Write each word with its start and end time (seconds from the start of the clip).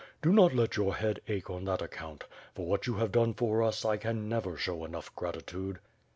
Do 0.23 0.33
not 0.33 0.55
let 0.55 0.77
your 0.77 0.95
head 0.95 1.19
ache 1.27 1.51
on 1.51 1.65
that 1.65 1.79
ac 1.83 1.89
count. 1.91 2.23
For 2.55 2.65
what 2.65 2.87
you 2.87 2.95
have 2.95 3.11
done 3.11 3.35
for 3.35 3.61
us 3.61 3.85
I 3.85 3.97
can 3.97 4.27
never 4.27 4.57
show 4.57 4.83
enough 4.83 5.13
gratitude." 5.15 5.77